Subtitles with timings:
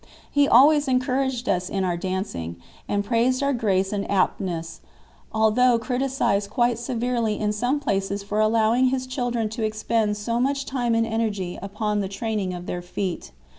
[0.31, 2.55] He always encouraged us in our dancing,
[2.89, 4.81] and praised our grace and aptness,
[5.31, 10.65] although criticized quite severely in some places for allowing his children to expend so much
[10.65, 13.31] time and energy upon the training of their feet.